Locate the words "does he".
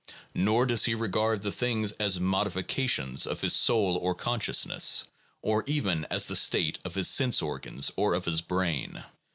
0.65-0.95